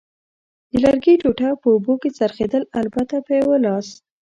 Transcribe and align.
د 0.71 0.73
لرګي 0.83 1.13
ټوټه 1.21 1.49
په 1.61 1.67
اوبو 1.73 1.93
کې 2.01 2.09
څرخېدل، 2.17 2.63
البته 2.79 3.15
په 3.25 3.31
یوه 3.41 3.57
لاس. 3.65 3.87